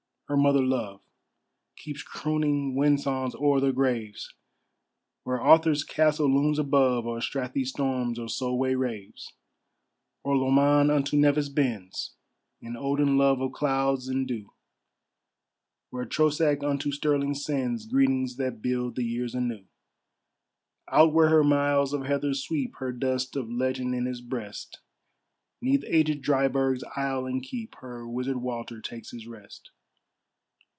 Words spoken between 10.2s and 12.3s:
Or Lomond unto Nevis bends